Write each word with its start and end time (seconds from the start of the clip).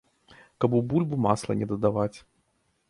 Каб 0.65 0.77
у 0.79 0.81
бульбу 0.93 1.21
масла 1.27 1.59
не 1.61 1.65
дадаваць. 1.75 2.13